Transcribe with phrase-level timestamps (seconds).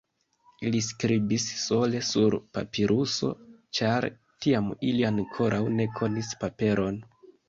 [0.67, 3.29] Ili skribis sole sur papiruso,
[3.81, 4.07] ĉar
[4.47, 6.99] tiam ili ankoraŭ ne konis paperon.